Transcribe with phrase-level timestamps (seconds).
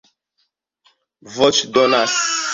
[1.37, 2.19] voĉdonas